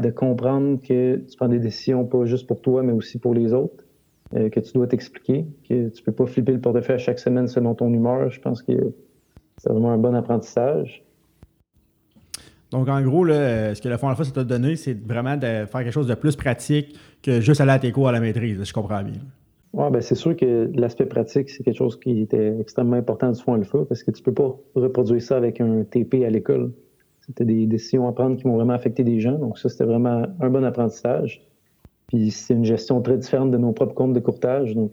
de 0.01 0.09
comprendre 0.09 0.79
que 0.81 1.17
tu 1.17 1.37
prends 1.37 1.47
des 1.47 1.59
décisions 1.59 2.05
pas 2.05 2.25
juste 2.25 2.47
pour 2.47 2.61
toi, 2.61 2.81
mais 2.83 2.93
aussi 2.93 3.19
pour 3.19 3.33
les 3.33 3.53
autres, 3.53 3.82
euh, 4.35 4.49
que 4.49 4.59
tu 4.59 4.73
dois 4.73 4.87
t'expliquer, 4.87 5.45
que 5.67 5.89
tu 5.89 6.03
peux 6.03 6.11
pas 6.11 6.25
flipper 6.25 6.53
le 6.53 6.61
portefeuille 6.61 6.95
à 6.95 6.99
chaque 6.99 7.19
semaine 7.19 7.47
selon 7.47 7.75
ton 7.75 7.91
humeur. 7.93 8.29
Je 8.29 8.39
pense 8.39 8.61
que 8.63 8.93
c'est 9.57 9.69
vraiment 9.69 9.91
un 9.91 9.97
bon 9.97 10.15
apprentissage. 10.15 11.03
Donc, 12.71 12.89
en 12.89 13.01
gros, 13.03 13.23
là, 13.23 13.75
ce 13.75 13.81
que 13.81 13.87
le 13.87 13.97
fond 13.97 14.07
alpha, 14.07 14.23
ça 14.23 14.31
t'a 14.31 14.43
donné, 14.43 14.75
c'est 14.75 14.99
vraiment 14.99 15.37
de 15.37 15.65
faire 15.65 15.83
quelque 15.83 15.91
chose 15.91 16.07
de 16.07 16.15
plus 16.15 16.35
pratique 16.35 16.97
que 17.21 17.39
juste 17.39 17.61
aller 17.61 17.71
à 17.71 17.79
tes 17.79 17.91
cours 17.91 18.07
à 18.07 18.11
la 18.11 18.19
maîtrise, 18.19 18.63
je 18.63 18.73
comprends 18.73 19.03
bien. 19.03 19.21
Oui, 19.73 19.85
ben 19.91 20.01
c'est 20.01 20.15
sûr 20.15 20.35
que 20.35 20.71
l'aspect 20.75 21.05
pratique, 21.05 21.49
c'est 21.49 21.63
quelque 21.63 21.77
chose 21.77 21.99
qui 21.99 22.21
était 22.21 22.59
extrêmement 22.59 22.95
important 22.95 23.31
du 23.31 23.41
fonds 23.41 23.53
alpha 23.53 23.79
parce 23.87 24.03
que 24.03 24.11
tu 24.11 24.21
peux 24.21 24.33
pas 24.33 24.55
reproduire 24.75 25.21
ça 25.21 25.37
avec 25.37 25.61
un 25.61 25.83
TP 25.83 26.23
à 26.25 26.29
l'école. 26.29 26.71
C'était 27.21 27.45
des 27.45 27.65
décisions 27.65 28.07
à 28.07 28.11
prendre 28.11 28.37
qui 28.37 28.47
m'ont 28.47 28.55
vraiment 28.55 28.73
affecté 28.73 29.03
des 29.03 29.19
gens. 29.19 29.37
Donc 29.37 29.57
ça, 29.57 29.69
c'était 29.69 29.85
vraiment 29.85 30.23
un 30.39 30.49
bon 30.49 30.63
apprentissage. 30.63 31.41
Puis 32.13 32.29
c'est 32.29 32.53
une 32.53 32.63
gestion 32.63 33.01
très 33.01 33.17
différente 33.17 33.49
de 33.49 33.57
nos 33.57 33.71
propres 33.71 33.95
comptes 33.95 34.13
de 34.13 34.19
courtage. 34.19 34.75
Donc 34.75 34.91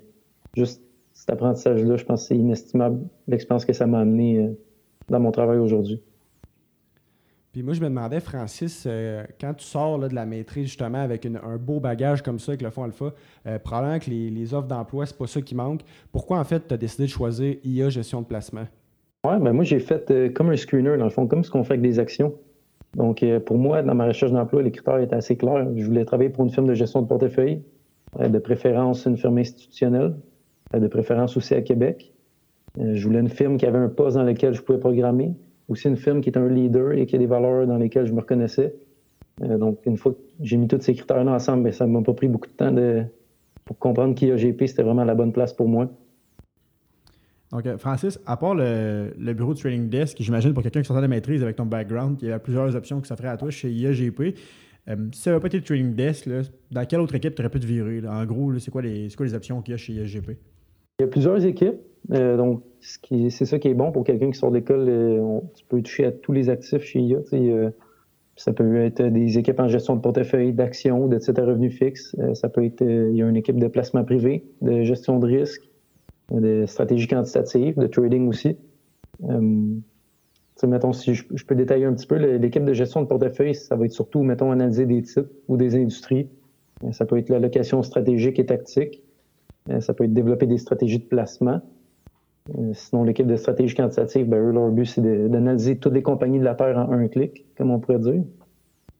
juste 0.56 0.82
cet 1.12 1.28
apprentissage-là, 1.28 1.96
je 1.98 2.04
pense 2.06 2.22
que 2.22 2.28
c'est 2.28 2.36
inestimable 2.36 3.00
l'expérience 3.28 3.66
que 3.66 3.74
ça 3.74 3.86
m'a 3.86 3.98
amené 4.00 4.38
euh, 4.38 4.58
dans 5.10 5.20
mon 5.20 5.30
travail 5.30 5.58
aujourd'hui. 5.58 6.02
Puis 7.52 7.62
moi, 7.62 7.74
je 7.74 7.80
me 7.82 7.88
demandais, 7.88 8.20
Francis, 8.20 8.84
euh, 8.86 9.24
quand 9.38 9.52
tu 9.52 9.66
sors 9.66 9.98
de 9.98 10.14
la 10.14 10.24
maîtrise 10.24 10.68
justement 10.68 11.02
avec 11.02 11.26
un 11.26 11.56
beau 11.58 11.78
bagage 11.78 12.22
comme 12.22 12.38
ça 12.38 12.52
avec 12.52 12.62
le 12.62 12.70
fonds 12.70 12.84
Alpha, 12.84 13.12
euh, 13.46 13.58
probablement 13.58 13.98
que 13.98 14.08
les, 14.08 14.30
les 14.30 14.54
offres 14.54 14.68
d'emploi, 14.68 15.04
c'est 15.04 15.18
pas 15.18 15.26
ça 15.26 15.42
qui 15.42 15.54
manque. 15.54 15.82
Pourquoi 16.12 16.38
en 16.38 16.44
fait 16.44 16.68
tu 16.68 16.72
as 16.72 16.78
décidé 16.78 17.02
de 17.02 17.10
choisir 17.10 17.56
IA 17.64 17.90
gestion 17.90 18.22
de 18.22 18.26
placement? 18.26 18.66
Oui, 19.24 19.34
ben 19.38 19.52
moi, 19.52 19.64
j'ai 19.64 19.80
fait 19.80 20.10
euh, 20.10 20.30
comme 20.30 20.48
un 20.48 20.56
screener, 20.56 20.96
dans 20.96 21.04
le 21.04 21.10
fond, 21.10 21.26
comme 21.26 21.44
ce 21.44 21.50
qu'on 21.50 21.64
fait 21.64 21.74
avec 21.74 21.82
des 21.82 21.98
actions. 21.98 22.32
Donc, 22.96 23.22
euh, 23.22 23.38
pour 23.40 23.56
moi, 23.56 23.82
dans 23.82 23.94
ma 23.94 24.06
recherche 24.06 24.32
d'emploi, 24.32 24.62
les 24.62 24.70
critères 24.70 24.98
étaient 24.98 25.14
assez 25.14 25.36
clairs. 25.36 25.68
Je 25.76 25.84
voulais 25.84 26.04
travailler 26.04 26.30
pour 26.30 26.44
une 26.44 26.50
firme 26.50 26.66
de 26.66 26.74
gestion 26.74 27.02
de 27.02 27.06
portefeuille, 27.06 27.62
euh, 28.18 28.28
de 28.28 28.38
préférence 28.38 29.06
une 29.06 29.16
firme 29.16 29.38
institutionnelle, 29.38 30.14
de 30.74 30.86
préférence 30.88 31.36
aussi 31.36 31.54
à 31.54 31.62
Québec. 31.62 32.12
je 32.78 33.04
voulais 33.04 33.18
une 33.18 33.28
firme 33.28 33.56
qui 33.56 33.66
avait 33.66 33.78
un 33.78 33.88
poste 33.88 34.16
dans 34.16 34.22
lequel 34.22 34.54
je 34.54 34.62
pouvais 34.62 34.78
programmer, 34.78 35.34
aussi 35.68 35.88
une 35.88 35.96
firme 35.96 36.20
qui 36.20 36.30
est 36.30 36.38
un 36.38 36.48
leader 36.48 36.92
et 36.92 37.06
qui 37.06 37.16
a 37.16 37.18
des 37.18 37.26
valeurs 37.26 37.66
dans 37.66 37.76
lesquelles 37.76 38.06
je 38.06 38.12
me 38.12 38.20
reconnaissais. 38.20 38.74
donc, 39.40 39.84
une 39.86 39.96
fois 39.96 40.12
que 40.12 40.18
j'ai 40.40 40.56
mis 40.56 40.68
tous 40.68 40.80
ces 40.80 40.94
critères-là 40.94 41.32
ensemble, 41.32 41.64
ben, 41.64 41.72
ça 41.72 41.86
ne 41.86 41.92
m'a 41.92 42.02
pas 42.02 42.12
pris 42.12 42.28
beaucoup 42.28 42.48
de 42.48 42.54
temps 42.54 42.70
de, 42.70 43.02
pour 43.64 43.78
comprendre 43.78 44.14
qu'IAGP, 44.14 44.66
c'était 44.66 44.84
vraiment 44.84 45.04
la 45.04 45.14
bonne 45.14 45.32
place 45.32 45.52
pour 45.52 45.68
moi. 45.68 45.88
Donc, 47.52 47.66
euh, 47.66 47.78
Francis, 47.78 48.18
à 48.26 48.36
part 48.36 48.54
le, 48.54 49.32
bureau 49.32 49.54
de 49.54 49.58
trading 49.58 49.88
desk, 49.88 50.16
j'imagine 50.20 50.54
pour 50.54 50.62
quelqu'un 50.62 50.82
qui 50.82 50.86
sortait 50.86 51.02
de 51.02 51.08
maîtrise 51.08 51.42
avec 51.42 51.56
ton 51.56 51.66
background, 51.66 52.18
il 52.22 52.28
y 52.28 52.32
a 52.32 52.38
plusieurs 52.38 52.74
options 52.76 53.00
qui 53.00 53.08
s'offraient 53.08 53.28
à 53.28 53.36
toi 53.36 53.50
chez 53.50 53.70
IAGP. 53.70 54.36
Euh, 54.88 54.96
si 55.12 55.22
ça 55.22 55.30
n'avait 55.30 55.40
pas 55.40 55.48
été 55.48 55.58
le 55.58 55.64
trading 55.64 55.94
desk, 55.94 56.28
dans 56.70 56.84
quelle 56.84 57.00
autre 57.00 57.14
équipe 57.14 57.34
tu 57.34 57.42
aurais 57.42 57.50
pu 57.50 57.60
te 57.60 57.66
virer? 57.66 58.02
En 58.08 58.24
gros, 58.24 58.56
c'est 58.58 58.70
quoi, 58.70 58.82
les, 58.82 59.08
quoi 59.16 59.26
les 59.26 59.34
options 59.34 59.62
qu'il 59.62 59.72
y 59.72 59.74
a 59.74 59.78
chez 59.78 59.92
IAGP? 59.94 60.30
Il 61.00 61.02
y 61.02 61.04
a 61.04 61.08
plusieurs 61.08 61.44
équipes. 61.44 61.80
Euh, 62.12 62.36
donc, 62.36 62.62
c'est 62.80 63.44
ça 63.44 63.58
qui 63.58 63.68
est 63.68 63.74
bon 63.74 63.90
pour 63.90 64.04
quelqu'un 64.04 64.30
qui 64.30 64.38
sort 64.38 64.52
d'école. 64.52 64.86
tu 65.54 65.64
peux 65.66 65.82
toucher 65.82 66.06
à 66.06 66.12
tous 66.12 66.32
les 66.32 66.48
actifs 66.48 66.82
chez 66.82 67.00
IA. 67.00 67.18
ça 68.36 68.52
peut 68.52 68.76
être 68.76 69.02
des 69.02 69.38
équipes 69.38 69.60
en 69.60 69.68
gestion 69.68 69.96
de 69.96 70.00
portefeuille, 70.00 70.52
d'actions, 70.52 71.08
de 71.08 71.18
titres 71.18 71.42
à 71.42 71.46
revenus 71.46 71.76
fixes. 71.76 72.16
ça 72.34 72.48
peut 72.48 72.64
être, 72.64 72.82
il 72.82 73.16
y 73.16 73.22
a 73.22 73.28
une 73.28 73.36
équipe 73.36 73.58
de 73.58 73.66
placement 73.66 74.04
privé, 74.04 74.44
de 74.62 74.82
gestion 74.82 75.18
de 75.18 75.26
risque 75.26 75.69
des 76.30 76.66
stratégies 76.66 77.08
quantitatives, 77.08 77.78
de 77.78 77.86
trading 77.86 78.28
aussi. 78.28 78.56
Euh, 79.28 79.76
mettons, 80.66 80.92
si 80.92 81.14
je, 81.14 81.44
peux 81.46 81.54
détailler 81.54 81.86
un 81.86 81.94
petit 81.94 82.06
peu, 82.06 82.16
l'équipe 82.16 82.64
de 82.64 82.72
gestion 82.72 83.02
de 83.02 83.06
portefeuille, 83.06 83.54
ça 83.54 83.76
va 83.76 83.86
être 83.86 83.92
surtout, 83.92 84.22
mettons, 84.22 84.50
analyser 84.50 84.86
des 84.86 85.02
titres 85.02 85.30
ou 85.48 85.56
des 85.56 85.74
industries. 85.74 86.28
Euh, 86.84 86.92
ça 86.92 87.04
peut 87.04 87.18
être 87.18 87.28
l'allocation 87.30 87.82
stratégique 87.82 88.38
et 88.38 88.46
tactique. 88.46 89.02
Euh, 89.70 89.80
ça 89.80 89.94
peut 89.94 90.04
être 90.04 90.12
développer 90.12 90.46
des 90.46 90.58
stratégies 90.58 90.98
de 90.98 91.04
placement. 91.04 91.60
Sinon, 92.72 93.04
l'équipe 93.04 93.26
de 93.26 93.36
stratégie 93.36 93.76
quantitative, 93.76 94.26
ben, 94.26 94.38
eux, 94.38 94.50
leur 94.50 94.70
but, 94.70 94.86
c'est 94.86 95.00
d'analyser 95.00 95.76
toutes 95.76 95.92
les 95.92 96.02
compagnies 96.02 96.40
de 96.40 96.44
la 96.44 96.54
Terre 96.54 96.76
en 96.78 96.90
un 96.90 97.06
clic, 97.06 97.44
comme 97.56 97.70
on 97.70 97.78
pourrait 97.78 98.00
dire. 98.00 98.24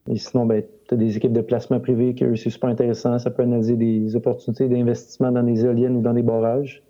Et 0.09 0.17
sinon, 0.17 0.47
ben, 0.47 0.63
tu 0.87 0.95
as 0.95 0.97
des 0.97 1.17
équipes 1.17 1.33
de 1.33 1.41
placement 1.41 1.81
privé 1.81 2.15
qui, 2.15 2.25
c'est 2.37 2.51
super 2.51 2.71
intéressant. 2.71 3.19
Ça 3.19 3.31
peut 3.31 3.43
analyser 3.43 3.77
des 3.77 4.15
opportunités 4.15 4.69
d'investissement 4.69 5.33
dans 5.33 5.43
des 5.43 5.65
éoliennes 5.65 5.97
ou 5.97 6.01
dans 6.01 6.13
des 6.13 6.23
barrages. 6.23 6.85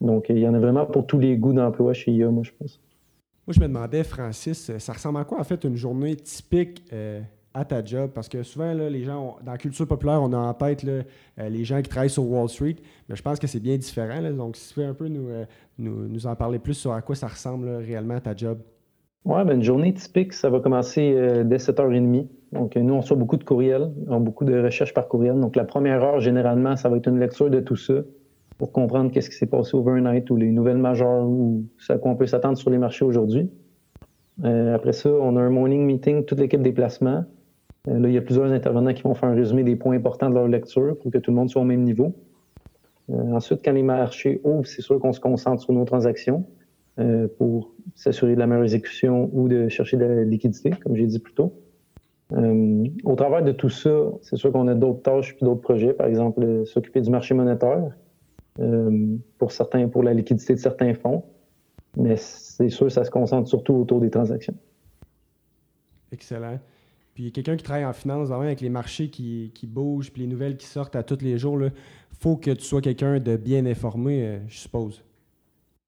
Donc, 0.00 0.26
il 0.28 0.38
y 0.38 0.48
en 0.48 0.54
a 0.54 0.58
vraiment 0.58 0.86
pour 0.86 1.06
tous 1.06 1.18
les 1.18 1.36
goûts 1.36 1.52
d'emploi 1.52 1.92
chez 1.92 2.12
IA, 2.12 2.28
moi, 2.30 2.42
je 2.42 2.52
pense. 2.58 2.80
Moi, 3.46 3.52
je 3.52 3.60
me 3.60 3.66
demandais, 3.66 4.04
Francis, 4.04 4.76
ça 4.78 4.92
ressemble 4.94 5.18
à 5.18 5.24
quoi, 5.24 5.38
en 5.38 5.44
fait, 5.44 5.64
une 5.64 5.76
journée 5.76 6.16
typique 6.16 6.82
euh, 6.94 7.20
à 7.52 7.66
ta 7.66 7.84
job? 7.84 8.10
Parce 8.14 8.26
que 8.26 8.42
souvent, 8.42 8.72
là, 8.72 8.88
les 8.88 9.04
gens, 9.04 9.36
dans 9.44 9.52
la 9.52 9.58
culture 9.58 9.86
populaire, 9.86 10.22
on 10.22 10.32
a 10.32 10.38
en 10.38 10.54
tête 10.54 10.82
euh, 10.84 11.02
les 11.36 11.62
gens 11.62 11.82
qui 11.82 11.90
travaillent 11.90 12.08
sur 12.08 12.24
Wall 12.24 12.48
Street, 12.48 12.76
mais 13.08 13.16
je 13.16 13.22
pense 13.22 13.38
que 13.38 13.46
c'est 13.46 13.60
bien 13.60 13.76
différent. 13.76 14.22
Donc, 14.32 14.56
si 14.56 14.68
tu 14.68 14.74
peux 14.76 14.86
un 14.86 14.94
peu 14.94 15.08
euh, 15.10 15.44
nous, 15.78 16.08
nous, 16.08 16.26
en 16.26 16.34
parler 16.34 16.58
plus 16.58 16.72
sur 16.72 16.92
à 16.92 17.02
quoi 17.02 17.14
ça 17.16 17.26
ressemble 17.26 17.68
réellement 17.68 18.14
à 18.14 18.20
ta 18.20 18.34
job? 18.34 18.60
Oui, 19.26 19.44
ben, 19.44 19.56
une 19.56 19.62
journée 19.62 19.92
typique, 19.92 20.32
ça 20.32 20.48
va 20.48 20.60
commencer 20.60 21.42
dès 21.44 21.56
7h30. 21.56 22.26
Donc, 22.52 22.76
nous, 22.76 22.94
on 22.94 23.00
reçoit 23.00 23.16
beaucoup 23.16 23.36
de 23.36 23.44
courriels, 23.44 23.90
on 24.06 24.16
a 24.16 24.20
beaucoup 24.20 24.44
de 24.44 24.58
recherches 24.58 24.94
par 24.94 25.08
courriel. 25.08 25.38
Donc, 25.38 25.54
la 25.56 25.64
première 25.64 26.02
heure, 26.02 26.20
généralement, 26.20 26.76
ça 26.76 26.88
va 26.88 26.96
être 26.96 27.08
une 27.08 27.20
lecture 27.20 27.50
de 27.50 27.60
tout 27.60 27.76
ça 27.76 27.94
pour 28.58 28.72
comprendre 28.72 29.10
qu'est-ce 29.10 29.30
qui 29.30 29.36
s'est 29.36 29.46
passé 29.46 29.76
overnight 29.76 30.30
ou 30.30 30.36
les 30.36 30.50
nouvelles 30.50 30.78
majeures 30.78 31.26
ou 31.26 31.64
ce 31.78 31.92
à 31.92 31.98
quoi 31.98 32.10
on 32.12 32.16
peut 32.16 32.26
s'attendre 32.26 32.56
sur 32.56 32.70
les 32.70 32.78
marchés 32.78 33.04
aujourd'hui. 33.04 33.50
Euh, 34.42 34.74
après 34.74 34.92
ça, 34.92 35.10
on 35.10 35.36
a 35.36 35.40
un 35.40 35.50
morning 35.50 35.84
meeting, 35.84 36.24
toute 36.24 36.40
l'équipe 36.40 36.62
des 36.62 36.72
placements. 36.72 37.24
Euh, 37.88 37.98
là, 37.98 38.08
il 38.08 38.14
y 38.14 38.18
a 38.18 38.22
plusieurs 38.22 38.50
intervenants 38.50 38.94
qui 38.94 39.02
vont 39.02 39.14
faire 39.14 39.28
un 39.28 39.34
résumé 39.34 39.62
des 39.62 39.76
points 39.76 39.94
importants 39.94 40.28
de 40.28 40.34
leur 40.34 40.48
lecture 40.48 40.96
pour 40.98 41.10
que 41.10 41.18
tout 41.18 41.30
le 41.30 41.36
monde 41.36 41.50
soit 41.50 41.62
au 41.62 41.66
même 41.66 41.82
niveau. 41.82 42.14
Euh, 43.10 43.32
ensuite, 43.32 43.60
quand 43.64 43.72
les 43.72 43.82
marchés 43.82 44.40
ouvrent, 44.44 44.66
c'est 44.66 44.82
sûr 44.82 44.98
qu'on 44.98 45.12
se 45.12 45.20
concentre 45.20 45.62
sur 45.62 45.72
nos 45.72 45.84
transactions 45.84 46.46
pour 47.38 47.72
s'assurer 47.96 48.36
de 48.36 48.38
la 48.38 48.46
meilleure 48.46 48.62
exécution 48.62 49.28
ou 49.32 49.48
de 49.48 49.68
chercher 49.68 49.96
de 49.96 50.04
la 50.04 50.22
liquidité, 50.22 50.70
comme 50.70 50.94
j'ai 50.94 51.06
dit 51.06 51.18
plus 51.18 51.34
tôt. 51.34 51.52
au 52.30 53.16
travers 53.16 53.42
de 53.42 53.50
tout 53.50 53.68
ça, 53.68 53.90
c'est 54.22 54.36
sûr 54.36 54.52
qu'on 54.52 54.68
a 54.68 54.76
d'autres 54.76 55.02
tâches 55.02 55.36
et 55.40 55.44
d'autres 55.44 55.60
projets, 55.60 55.92
par 55.92 56.06
exemple 56.06 56.64
s'occuper 56.66 57.00
du 57.00 57.10
marché 57.10 57.34
monétaire, 57.34 57.96
pour 59.38 59.52
certains, 59.52 59.88
pour 59.88 60.02
la 60.02 60.14
liquidité 60.14 60.54
de 60.54 60.58
certains 60.58 60.94
fonds. 60.94 61.24
Mais 61.96 62.16
c'est 62.16 62.68
sûr, 62.68 62.90
ça 62.90 63.04
se 63.04 63.10
concentre 63.10 63.48
surtout 63.48 63.74
autour 63.74 64.00
des 64.00 64.10
transactions. 64.10 64.54
Excellent. 66.12 66.58
Puis 67.14 67.30
quelqu'un 67.30 67.56
qui 67.56 67.62
travaille 67.62 67.84
en 67.84 67.92
finance, 67.92 68.30
avec 68.30 68.60
les 68.60 68.68
marchés 68.68 69.08
qui, 69.08 69.52
qui, 69.54 69.66
bougent, 69.66 70.12
puis 70.12 70.22
les 70.22 70.28
nouvelles 70.28 70.56
qui 70.56 70.66
sortent 70.66 70.96
à 70.96 71.02
tous 71.04 71.22
les 71.22 71.38
jours, 71.38 71.62
il 71.62 71.72
faut 72.18 72.36
que 72.36 72.50
tu 72.50 72.64
sois 72.64 72.80
quelqu'un 72.80 73.20
de 73.20 73.36
bien 73.36 73.66
informé, 73.66 74.26
euh, 74.26 74.38
je 74.48 74.58
suppose. 74.58 75.04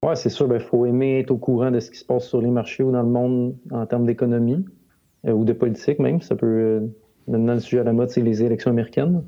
Oui, 0.03 0.11
c'est 0.15 0.29
sûr. 0.29 0.45
Il 0.45 0.49
ben, 0.49 0.59
faut 0.59 0.85
aimer 0.85 1.19
être 1.19 1.31
au 1.31 1.37
courant 1.37 1.71
de 1.71 1.79
ce 1.79 1.89
qui 1.89 1.97
se 1.97 2.05
passe 2.05 2.27
sur 2.27 2.41
les 2.41 2.51
marchés 2.51 2.83
ou 2.83 2.91
dans 2.91 3.01
le 3.01 3.09
monde 3.09 3.55
en 3.71 3.85
termes 3.85 4.05
d'économie 4.05 4.63
euh, 5.25 5.31
ou 5.31 5.43
de 5.43 5.53
politique 5.53 5.99
même. 5.99 6.21
Ça 6.21 6.35
peut. 6.35 6.45
Euh, 6.45 6.87
maintenant, 7.27 7.55
le 7.55 7.59
sujet 7.59 7.79
à 7.79 7.83
la 7.83 7.93
mode, 7.93 8.09
c'est 8.09 8.21
les 8.21 8.43
élections 8.43 8.71
américaines. 8.71 9.23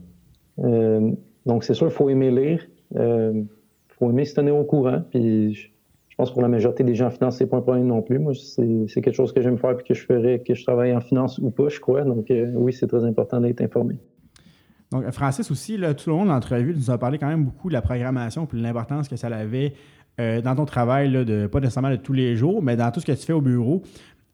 Euh, 0.60 1.12
donc, 1.46 1.64
c'est 1.64 1.74
sûr, 1.74 1.88
il 1.88 1.94
faut 1.94 2.10
aimer 2.10 2.32
lire. 2.32 2.66
Il 2.96 3.46
faut 3.90 4.10
aimer 4.10 4.26
se 4.26 4.36
tenir 4.36 4.56
au 4.56 4.64
courant. 4.64 5.04
Puis, 5.10 5.54
je, 5.54 6.16
pense 6.18 6.30
que 6.30 6.34
pour 6.34 6.42
la 6.42 6.48
majorité 6.48 6.84
des 6.84 6.96
gens 6.96 7.08
en 7.08 7.12
finance, 7.12 7.38
c'est 7.38 7.48
pas 7.48 7.58
un 7.58 7.62
problème 7.62 7.88
non 7.88 8.02
plus. 8.02 8.20
Moi, 8.20 8.34
c'est 8.34 9.02
quelque 9.02 9.16
chose 9.16 9.32
que 9.32 9.42
j'aime 9.42 9.58
faire 9.58 9.72
et 9.72 9.84
que 9.84 9.94
je 9.94 10.06
ferais, 10.06 10.40
que 10.40 10.54
je 10.54 10.64
travaille 10.64 10.96
en 10.96 11.02
finance 11.02 11.38
ou 11.40 11.50
pas, 11.50 11.70
je 11.70 11.80
crois. 11.80 12.04
Donc, 12.04 12.28
oui, 12.30 12.74
c'est 12.74 12.88
très 12.88 13.06
important 13.06 13.40
d'être 13.40 13.62
informé. 13.62 13.96
Donc, 14.92 15.10
Francis 15.12 15.52
aussi, 15.52 15.76
tout 15.76 16.10
le 16.10 16.16
long 16.16 16.24
de 16.24 16.30
l'entrevue, 16.30 16.74
nous 16.76 16.90
a 16.90 16.98
parlé 16.98 17.20
quand 17.20 17.28
même 17.28 17.46
beaucoup 17.46 17.70
de 17.70 17.74
la 17.74 17.82
programmation 17.82 18.48
et 18.52 18.58
de 18.58 18.62
l'importance 18.62 19.08
que 19.08 19.16
ça 19.16 19.28
avait 19.28 19.74
euh, 20.20 20.42
dans 20.42 20.56
ton 20.56 20.66
travail, 20.66 21.12
pas 21.50 21.60
nécessairement 21.60 21.92
de 21.92 21.96
tous 21.96 22.14
les 22.14 22.36
jours, 22.36 22.62
mais 22.62 22.76
dans 22.76 22.92
tout 22.92 23.00
ce 23.00 23.06
que 23.06 23.12
tu 23.12 23.26
fais 23.26 23.34
au 23.34 23.42
bureau. 23.42 23.84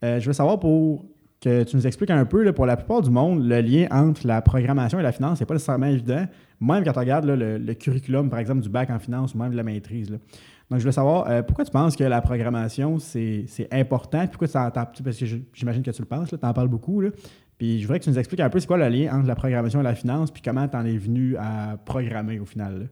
Euh, 0.04 0.20
je 0.20 0.28
veux 0.28 0.34
savoir 0.34 0.60
pour 0.60 1.06
que 1.42 1.63
tu 1.63 1.75
nous 1.75 1.86
expliques 1.86 2.10
un 2.10 2.25
peu, 2.25 2.51
pour 2.54 2.65
la 2.65 2.77
plupart 2.77 3.01
du 3.01 3.10
monde, 3.10 3.48
le 3.48 3.62
lien 3.62 3.88
entre 3.92 4.25
la 4.25 4.42
programmation 4.42 5.00
et 5.00 5.04
la 5.04 5.12
finance, 5.12 5.39
c'est 5.39 5.46
pas 5.46 5.54
nécessairement 5.54 5.88
évident, 5.88 6.25
même 6.60 6.84
quand 6.84 6.94
tu 6.94 7.00
regardes 7.00 7.25
le, 7.25 7.74
curriculum, 7.74 8.30
par 8.30 8.39
exemple, 8.39 8.62
du 8.62 8.70
bac 8.70 8.89
en 8.89 9.00
finance 9.00 9.36
ou 9.36 9.38
même 9.38 9.51
de 9.51 9.58
la 9.58 9.63
maîtrise. 9.63 10.10
Donc, 10.10 10.80
je 10.80 10.86
veux 10.86 10.92
savoir, 10.92 11.30
euh, 11.30 11.44
pourquoi 11.44 11.63
tu 11.63 11.72
penses 11.72 11.96
que 11.96 12.04
la 12.04 12.22
programmation, 12.22 12.98
c'est 12.98 13.46
important? 13.72 14.25
Pourquoi 14.27 14.48
tu 14.48 14.58
en 14.58 14.72
Parce 14.72 15.18
que 15.20 15.25
j'imagine 15.54 15.84
que 15.84 15.92
tu 15.92 16.01
le 16.01 16.08
penses, 16.08 16.30
tu 16.30 16.36
en 16.42 16.54
parles 16.54 16.70
beaucoup. 16.70 17.04
Puis 17.58 17.80
je 17.80 17.86
voudrais 17.86 18.00
que 18.00 18.06
tu 18.06 18.10
nous 18.10 18.20
expliques 18.20 18.42
un 18.42 18.50
peu 18.50 18.60
c'est 18.60 18.68
quoi 18.68 18.77
le 18.77 18.89
lien 18.89 19.15
entre 19.15 19.27
la 19.27 19.36
programmation 19.36 19.80
et 19.80 19.84
la 19.84 19.96
finance, 19.96 20.32
puis 20.32 20.42
comment 20.42 20.68
tu 20.68 20.75
en 20.75 20.86
es 20.86 20.98
venu 20.98 21.38
à 21.38 21.77
programmer 21.86 22.39
au 22.39 22.46
final. 22.46 22.89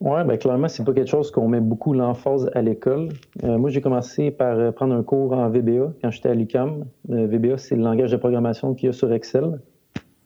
Oui, 0.00 0.22
bien 0.24 0.36
clairement, 0.36 0.68
c'est 0.68 0.84
pas 0.84 0.92
quelque 0.92 1.10
chose 1.10 1.32
qu'on 1.32 1.48
met 1.48 1.60
beaucoup 1.60 1.92
l'emphase 1.92 2.48
à 2.54 2.62
l'école. 2.62 3.08
Euh, 3.42 3.58
moi, 3.58 3.68
j'ai 3.68 3.80
commencé 3.80 4.30
par 4.30 4.56
euh, 4.56 4.70
prendre 4.70 4.94
un 4.94 5.02
cours 5.02 5.32
en 5.32 5.48
VBA 5.50 5.92
quand 6.00 6.10
j'étais 6.12 6.28
à 6.28 6.34
l'UCAM. 6.34 6.84
Euh, 7.10 7.26
VBA, 7.26 7.58
c'est 7.58 7.74
le 7.74 7.82
langage 7.82 8.12
de 8.12 8.16
programmation 8.16 8.74
qu'il 8.74 8.86
y 8.86 8.90
a 8.90 8.92
sur 8.92 9.12
Excel. 9.12 9.60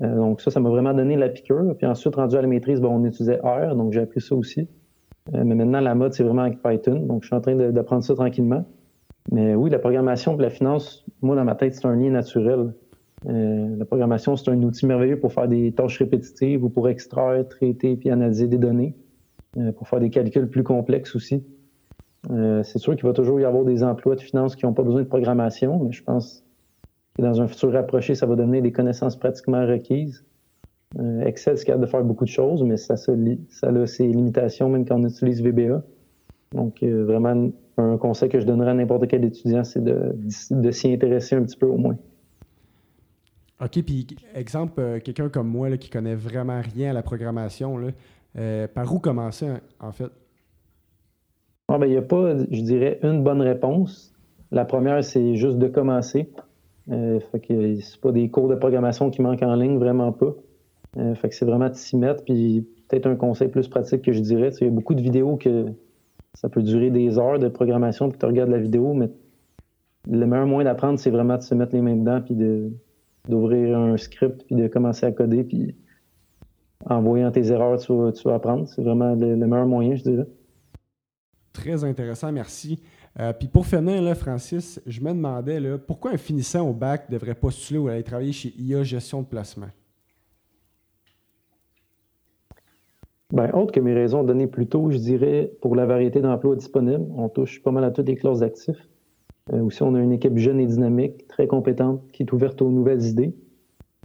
donc 0.00 0.43
ça, 0.43 0.50
ça 0.50 0.61
m'a 0.61 0.69
vraiment 0.69 0.93
donné 0.93 1.17
la 1.17 1.31
piqûre. 1.31 1.75
Puis 1.79 1.87
ensuite, 1.87 2.17
rendu 2.17 2.37
à 2.37 2.43
la 2.43 2.49
maîtrise, 2.49 2.83
on 2.85 3.02
utilisait 3.05 3.41
R, 3.43 3.75
donc 3.75 3.95
j'ai 3.95 4.00
appris 4.00 4.21
ça 4.21 4.35
aussi. 4.35 4.69
mais 5.33 5.55
maintenant, 5.55 5.81
la 5.81 5.95
mode, 5.95 6.12
c'est 6.12 6.25
vraiment 6.25 6.43
avec 6.43 6.62
Python. 6.62 7.07
Donc 7.07 7.23
je 7.23 7.29
suis 7.29 7.37
en 7.37 7.41
train 7.41 7.55
d'apprendre 7.55 8.05
ça 8.05 8.14
tranquillement. 8.14 8.67
Mais 9.31 9.55
oui, 9.55 9.71
la 9.71 9.79
programmation 9.79 10.37
et 10.38 10.43
la 10.43 10.50
finance, 10.50 11.07
moi, 11.23 11.35
dans 11.35 11.45
ma 11.45 11.55
tête, 11.55 11.75
c'est 11.75 11.87
un 11.87 11.97
lien 11.97 12.11
naturel. 12.11 12.75
la 13.25 13.85
programmation, 13.87 14.37
c'est 14.37 14.50
un 14.50 14.62
outil 14.62 14.85
merveilleux 14.85 15.19
pour 15.19 15.33
faire 15.33 15.49
des 15.49 15.73
tâches 15.73 15.99
répétitives 15.99 16.62
ou 16.62 16.69
pour 16.69 16.91
extraire, 16.91 17.49
traiter 17.49 17.97
puis 17.97 18.11
analyser 18.11 18.49
des 18.49 18.59
données. 18.59 18.97
Euh, 19.59 19.71
pour 19.71 19.87
faire 19.87 20.00
des 20.00 20.09
calculs 20.09 20.49
plus 20.49 20.62
complexes 20.62 21.14
aussi. 21.14 21.44
Euh, 22.30 22.62
c'est 22.62 22.78
sûr 22.78 22.94
qu'il 22.97 23.04
va 23.04 23.12
toujours 23.12 23.38
y 23.38 23.44
avoir 23.44 23.64
des 23.64 23.82
emplois 23.82 24.14
de 24.14 24.23
finance 24.23 24.56
qui 24.56 24.64
n'ont 24.64 24.73
pas 24.73 24.82
besoin 24.82 25.02
de 25.02 25.06
programmation, 25.06 25.78
mais 25.85 25.92
je 25.92 26.02
pense 26.02 26.42
que 27.14 27.21
dans 27.21 27.38
un 27.42 27.47
futur 27.47 27.73
rapproché, 27.73 28.14
ça 28.14 28.25
va 28.25 28.35
donner 28.35 28.62
des 28.62 28.73
connaissances 28.73 29.14
pratiquement 29.14 29.66
requises. 29.66 30.25
Euh, 30.99 31.21
Excel, 31.26 31.59
c'est 31.59 31.66
capable 31.66 31.85
de 31.85 31.90
faire 31.90 32.02
beaucoup 32.02 32.25
de 32.25 32.30
choses, 32.30 32.62
mais 32.62 32.78
ça, 32.78 32.97
ça, 32.97 33.12
a 33.12 33.87
ses 33.87 34.06
limitations 34.06 34.71
même 34.71 34.87
quand 34.87 34.99
on 34.99 35.06
utilise 35.06 35.42
VBA. 35.42 35.82
Donc, 36.52 36.82
vraiment, 36.82 37.50
un 37.76 37.97
conseil 37.99 38.30
que 38.30 38.40
je 38.40 38.47
donnerais 38.47 38.71
à 38.71 38.75
n'importe 38.75 39.06
quel 39.06 39.23
étudiant, 39.25 39.64
c'est 39.64 39.85
de, 39.85 40.16
de 40.50 40.71
s'y 40.71 40.92
intéresser 40.94 41.37
un 41.37 41.42
petit 41.42 41.59
peu 41.59 41.66
au 41.66 41.76
moins. 41.76 41.97
OK, 43.62 43.82
puis 43.82 44.06
exemple, 44.35 45.00
quelqu'un 45.00 45.28
comme 45.28 45.49
moi 45.49 45.68
là, 45.68 45.76
qui 45.76 45.90
connaît 45.90 46.14
vraiment 46.14 46.61
rien 46.61 46.90
à 46.90 46.92
la 46.94 47.02
programmation, 47.02 47.76
là, 47.76 47.88
euh, 48.38 48.66
par 48.68 48.92
où 48.94 48.98
commencer, 48.98 49.48
en 49.80 49.92
fait? 49.92 50.10
Ah, 51.68 51.78
ben, 51.78 51.86
il 51.86 51.92
n'y 51.92 51.96
a 51.96 52.02
pas, 52.02 52.36
je 52.50 52.62
dirais, 52.62 52.98
une 53.02 53.22
bonne 53.22 53.40
réponse. 53.40 54.12
La 54.50 54.64
première, 54.64 55.02
c'est 55.02 55.36
juste 55.36 55.58
de 55.58 55.68
commencer. 55.68 56.30
Euh, 56.90 57.20
fait 57.30 57.40
que 57.40 58.00
pas 58.00 58.12
des 58.12 58.28
cours 58.28 58.48
de 58.48 58.54
programmation 58.56 59.10
qui 59.10 59.22
manquent 59.22 59.42
en 59.42 59.54
ligne, 59.54 59.78
vraiment 59.78 60.12
pas. 60.12 60.34
Euh, 60.98 61.14
fait 61.14 61.28
que 61.28 61.34
c'est 61.34 61.46
vraiment 61.46 61.68
de 61.68 61.74
s'y 61.74 61.96
mettre. 61.96 62.24
Puis 62.24 62.66
peut-être 62.88 63.06
un 63.06 63.16
conseil 63.16 63.48
plus 63.48 63.68
pratique 63.68 64.02
que 64.02 64.12
je 64.12 64.20
dirais. 64.20 64.50
Il 64.60 64.66
y 64.66 64.68
a 64.68 64.70
beaucoup 64.70 64.94
de 64.94 65.00
vidéos 65.00 65.36
que 65.36 65.66
ça 66.34 66.48
peut 66.48 66.62
durer 66.62 66.90
des 66.90 67.18
heures 67.18 67.38
de 67.38 67.48
programmation, 67.48 68.08
puis 68.08 68.18
tu 68.18 68.26
regardes 68.26 68.50
la 68.50 68.58
vidéo, 68.58 68.94
mais 68.94 69.10
le 70.10 70.26
meilleur 70.26 70.46
moyen 70.46 70.64
d'apprendre, 70.64 70.98
c'est 70.98 71.10
vraiment 71.10 71.36
de 71.36 71.42
se 71.42 71.54
mettre 71.54 71.74
les 71.74 71.82
mains 71.82 71.96
dedans, 71.96 72.20
puis 72.20 72.36
d'ouvrir 73.28 73.78
un 73.78 73.96
script, 73.96 74.44
puis 74.46 74.56
de 74.56 74.66
commencer 74.66 75.06
à 75.06 75.12
coder, 75.12 75.44
en 76.86 77.00
voyant 77.00 77.30
tes 77.30 77.46
erreurs, 77.48 77.78
tu 77.80 77.92
vas, 77.92 78.34
apprendre. 78.34 78.68
C'est 78.68 78.82
vraiment 78.82 79.14
le, 79.14 79.36
meilleur 79.36 79.66
moyen, 79.66 79.94
je 79.96 80.02
dirais. 80.02 80.26
Très 81.52 81.84
intéressant, 81.84 82.32
merci. 82.32 82.82
Euh, 83.20 83.32
puis 83.32 83.48
pour 83.48 83.66
finir, 83.66 84.00
là, 84.02 84.14
Francis, 84.14 84.80
je 84.86 85.00
me 85.00 85.10
demandais 85.10 85.60
là, 85.60 85.78
pourquoi 85.78 86.12
un 86.12 86.16
finissant 86.16 86.66
au 86.68 86.72
bac 86.72 87.10
devrait 87.10 87.34
postuler 87.34 87.78
ou 87.78 87.88
aller 87.88 88.02
travailler 88.02 88.32
chez 88.32 88.54
IA 88.58 88.82
Gestion 88.82 89.20
de 89.20 89.26
placement? 89.26 89.68
Bien, 93.32 93.50
autre 93.54 93.72
que 93.72 93.80
mes 93.80 93.94
raisons 93.94 94.24
données 94.24 94.46
plus 94.46 94.66
tôt, 94.66 94.90
je 94.90 94.98
dirais 94.98 95.52
pour 95.60 95.74
la 95.74 95.86
variété 95.86 96.20
d'emplois 96.20 96.54
disponibles. 96.54 97.06
On 97.16 97.28
touche 97.28 97.62
pas 97.62 97.70
mal 97.70 97.84
à 97.84 97.90
toutes 97.90 98.08
les 98.08 98.16
classes 98.16 98.40
d'actifs. 98.40 98.88
Euh, 99.52 99.62
aussi, 99.62 99.82
on 99.82 99.94
a 99.94 100.00
une 100.00 100.12
équipe 100.12 100.36
jeune 100.36 100.60
et 100.60 100.66
dynamique, 100.66 101.26
très 101.28 101.46
compétente, 101.46 102.02
qui 102.12 102.22
est 102.22 102.32
ouverte 102.32 102.60
aux 102.62 102.70
nouvelles 102.70 103.04
idées. 103.04 103.34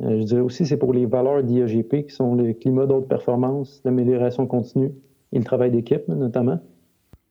Euh, 0.02 0.20
je 0.20 0.24
dirais 0.24 0.42
aussi 0.42 0.66
c'est 0.66 0.78
pour 0.78 0.94
les 0.94 1.06
valeurs 1.06 1.44
d'IAGP 1.44 2.08
qui 2.08 2.14
sont 2.14 2.36
le 2.36 2.54
climat 2.54 2.86
d'autres 2.86 3.08
performance, 3.08 3.82
l'amélioration 3.84 4.46
continue 4.46 4.92
et 5.32 5.40
le 5.40 5.44
travail 5.44 5.72
d'équipe 5.72 6.08
notamment. 6.08 6.60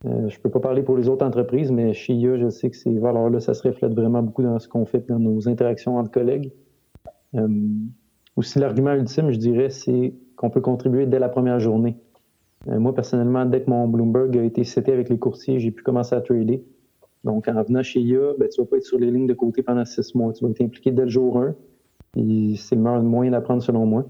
Euh, 0.05 0.29
je 0.29 0.37
ne 0.37 0.43
peux 0.43 0.51
pas 0.51 0.61
parler 0.61 0.83
pour 0.83 0.97
les 0.97 1.09
autres 1.09 1.25
entreprises, 1.25 1.71
mais 1.71 1.95
chez 1.95 2.13
IA, 2.15 2.37
je 2.37 2.51
sais 2.51 2.69
que 2.71 2.77
ces 2.77 2.99
valeurs-là, 2.99 3.41
ça 3.41 3.55
se 3.55 3.67
reflète 3.67 3.95
vraiment 3.95 4.23
beaucoup 4.23 4.43
dans 4.43 4.59
ce 4.59 4.69
qu'on 4.69 4.85
fait, 4.85 5.07
dans 5.09 5.19
nos 5.19 5.49
interactions 5.49 5.97
entre 5.97 6.11
collègues. 6.11 6.53
Euh, 7.35 7.49
aussi, 8.37 8.59
l'argument 8.59 8.93
ultime, 8.93 9.31
je 9.31 9.39
dirais, 9.39 9.71
c'est 9.71 10.15
qu'on 10.37 10.51
peut 10.51 10.61
contribuer 10.61 11.07
dès 11.07 11.19
la 11.19 11.31
première 11.31 11.61
journée. 11.61 11.97
moi, 12.67 12.95
personnellement, 12.95 13.47
dès 13.47 13.63
que 13.63 13.71
mon 13.71 13.89
Bloomberg 13.89 14.37
a 14.37 14.43
été 14.43 14.65
seté 14.65 14.93
avec 14.93 15.09
les 15.09 15.19
courtiers, 15.19 15.59
j'ai 15.61 15.71
pu 15.71 15.83
commencer 15.83 16.15
à 16.15 16.21
trader. 16.21 16.63
Donc, 17.25 17.49
en 17.49 17.63
venant 17.63 17.83
chez 17.83 18.01
IA, 18.01 18.35
ben, 18.39 18.49
tu 18.49 18.61
ne 18.61 18.65
vas 18.65 18.71
pas 18.71 18.77
être 18.77 18.85
sur 18.85 18.99
les 18.99 19.11
lignes 19.11 19.27
de 19.27 19.35
côté 19.35 19.63
pendant 19.63 19.85
six 19.85 20.15
mois. 20.15 20.33
Tu 20.35 20.45
vas 20.45 20.51
être 20.51 20.61
impliqué 20.61 20.91
dès 20.91 21.05
le 21.05 21.09
jour 21.09 21.39
1 21.39 21.55
c'est 22.57 22.75
le 22.75 22.83
meilleur 22.83 23.03
moyen 23.03 23.33
d'apprendre 23.33 23.63
selon 23.63 23.87
moi. 23.87 24.07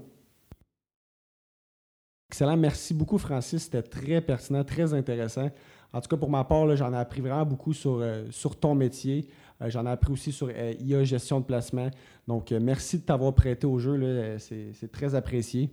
Excellent. 2.29 2.57
Merci 2.57 2.93
beaucoup, 2.93 3.17
Francis. 3.17 3.63
C'était 3.63 3.81
très 3.81 4.21
pertinent, 4.21 4.63
très 4.63 4.93
intéressant. 4.93 5.49
En 5.93 6.01
tout 6.01 6.09
cas, 6.09 6.17
pour 6.17 6.29
ma 6.29 6.43
part, 6.43 6.75
j'en 6.75 6.93
ai 6.93 6.97
appris 6.97 7.21
vraiment 7.21 7.45
beaucoup 7.45 7.73
sur, 7.73 7.99
euh, 8.01 8.25
sur 8.31 8.57
ton 8.57 8.75
métier. 8.75 9.27
Euh, 9.61 9.69
j'en 9.69 9.85
ai 9.85 9.89
appris 9.89 10.11
aussi 10.11 10.31
sur 10.31 10.49
euh, 10.49 10.73
IA 10.79 11.03
gestion 11.03 11.39
de 11.39 11.45
placement. 11.45 11.89
Donc, 12.27 12.51
merci 12.51 12.99
de 12.99 13.03
t'avoir 13.03 13.33
prêté 13.33 13.65
au 13.65 13.79
jeu. 13.79 14.37
C'est 14.39 14.91
très 14.91 15.15
apprécié. 15.15 15.69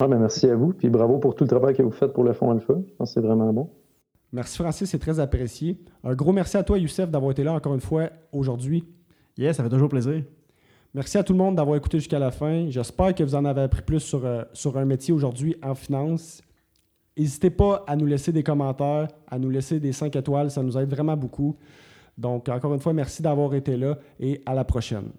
Ah, 0.00 0.08
ben, 0.08 0.18
merci 0.18 0.48
à 0.48 0.56
vous. 0.56 0.72
Puis 0.72 0.88
bravo 0.88 1.18
pour 1.18 1.34
tout 1.34 1.44
le 1.44 1.48
travail 1.48 1.74
que 1.74 1.82
vous 1.82 1.90
faites 1.90 2.12
pour 2.12 2.24
le 2.24 2.32
Fonds 2.32 2.50
Alpha. 2.50 2.74
Je 2.86 2.94
pense 2.94 3.10
que 3.10 3.20
c'est 3.20 3.26
vraiment 3.26 3.52
bon. 3.52 3.70
Merci, 4.32 4.58
Francis. 4.58 4.90
C'est 4.90 4.98
très 4.98 5.20
apprécié. 5.20 5.78
Un 6.04 6.14
gros 6.14 6.32
merci 6.32 6.56
à 6.56 6.62
toi, 6.62 6.78
Youssef, 6.78 7.10
d'avoir 7.10 7.32
été 7.32 7.44
là 7.44 7.52
encore 7.52 7.74
une 7.74 7.80
fois 7.80 8.10
aujourd'hui. 8.32 8.84
Yes, 9.36 9.56
ça 9.56 9.62
fait 9.62 9.70
toujours 9.70 9.88
plaisir. 9.88 10.22
Merci 10.96 11.18
à 11.18 11.22
tout 11.22 11.34
le 11.34 11.38
monde 11.38 11.56
d'avoir 11.56 11.76
écouté 11.76 11.98
jusqu'à 11.98 12.18
la 12.18 12.30
fin. 12.30 12.70
J'espère 12.70 13.14
que 13.14 13.22
vous 13.22 13.34
en 13.34 13.44
avez 13.44 13.60
appris 13.60 13.82
plus 13.82 14.00
sur, 14.00 14.24
euh, 14.24 14.44
un 14.74 14.84
métier 14.86 15.12
aujourd'hui 15.12 15.54
en 15.62 15.74
finance. 15.74 16.40
N'hésitez 17.18 17.50
pas 17.50 17.84
à 17.86 17.96
nous 17.96 18.06
laisser 18.06 18.32
des 18.32 18.42
commentaires, 18.42 19.08
à 19.28 19.38
nous 19.38 19.50
laisser 19.50 19.78
des 19.78 19.92
5 19.92 20.16
étoiles, 20.16 20.50
ça 20.50 20.62
nous 20.62 20.78
aide 20.78 20.88
vraiment 20.88 21.14
beaucoup. 21.14 21.54
Donc, 22.16 22.48
encore 22.48 22.72
une 22.72 22.80
fois, 22.80 22.94
merci 22.94 23.20
d'avoir 23.20 23.54
été 23.54 23.76
là 23.76 23.98
et 24.18 24.40
à 24.46 24.54
la 24.54 24.64
prochaine. 24.64 25.10